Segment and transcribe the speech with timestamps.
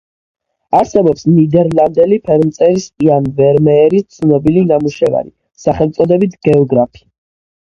[0.77, 5.31] არსებობს ნიდერლანდელი ფერმწერის იან ვერმეერის ცნობილი ნამუშევარი
[5.67, 7.07] სახელწოდებით „გეოგრაფი“.